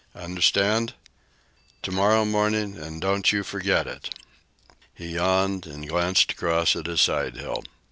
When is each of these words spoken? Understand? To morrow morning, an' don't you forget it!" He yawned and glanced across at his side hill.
Understand? 0.15 0.95
To 1.83 1.91
morrow 1.91 2.25
morning, 2.25 2.75
an' 2.75 2.99
don't 2.99 3.31
you 3.31 3.43
forget 3.43 3.85
it!" 3.85 4.09
He 4.95 5.09
yawned 5.09 5.67
and 5.67 5.87
glanced 5.87 6.31
across 6.31 6.75
at 6.75 6.87
his 6.87 7.01
side 7.01 7.35
hill. 7.35 7.63